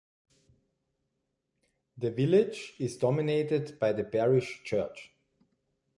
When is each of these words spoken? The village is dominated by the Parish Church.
The 1.99 2.09
village 2.09 2.73
is 2.79 2.97
dominated 2.97 3.77
by 3.77 3.93
the 3.93 4.03
Parish 4.03 4.63
Church. 4.63 5.11